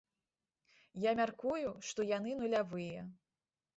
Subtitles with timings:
[1.03, 3.09] Я мяркую, што яны нулявыя.